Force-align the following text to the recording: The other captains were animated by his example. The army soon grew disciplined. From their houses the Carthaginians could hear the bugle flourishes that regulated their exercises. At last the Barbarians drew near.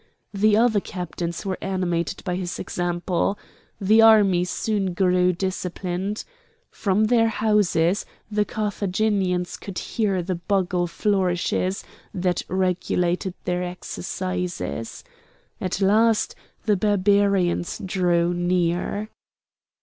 The 0.33 0.57
other 0.57 0.79
captains 0.79 1.45
were 1.45 1.59
animated 1.61 2.23
by 2.23 2.35
his 2.35 2.57
example. 2.57 3.37
The 3.79 4.01
army 4.01 4.45
soon 4.45 4.95
grew 4.95 5.31
disciplined. 5.31 6.23
From 6.71 7.03
their 7.03 7.27
houses 7.27 8.03
the 8.31 8.43
Carthaginians 8.43 9.57
could 9.57 9.77
hear 9.77 10.23
the 10.23 10.33
bugle 10.33 10.87
flourishes 10.87 11.83
that 12.15 12.41
regulated 12.47 13.35
their 13.43 13.61
exercises. 13.61 15.03
At 15.61 15.81
last 15.81 16.33
the 16.65 16.75
Barbarians 16.77 17.77
drew 17.85 18.33
near. 18.33 19.09